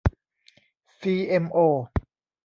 [0.99, 1.57] ซีเอ็มโอ